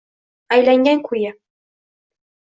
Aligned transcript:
aylangan 0.53 0.99
koʼyi 1.07 1.31